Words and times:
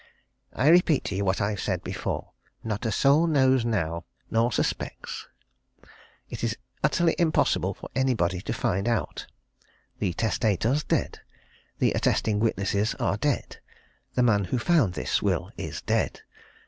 I 0.55 0.69
repeat 0.69 1.03
to 1.03 1.15
you 1.15 1.23
what 1.23 1.41
I've 1.41 1.59
said 1.61 1.83
before 1.83 2.31
not 2.63 2.87
a 2.87 2.91
soul 2.91 3.27
knows 3.27 3.63
now, 3.63 4.03
no 4.31 4.41
nor 4.41 4.51
suspects! 4.51 5.27
It's 6.27 6.55
utterly 6.83 7.15
impossible 7.19 7.75
for 7.75 7.87
anybody 7.93 8.41
to 8.41 8.51
find 8.51 8.87
out. 8.87 9.27
The 9.99 10.13
testator's 10.13 10.83
dead. 10.83 11.19
The 11.77 11.91
attesting 11.93 12.39
witnesses 12.39 12.95
are 12.95 13.15
dead. 13.17 13.57
The 14.15 14.23
man 14.23 14.45
who 14.45 14.57
found 14.57 14.95
this 14.95 15.21
will 15.21 15.51
is 15.55 15.83
dead. 15.83 16.21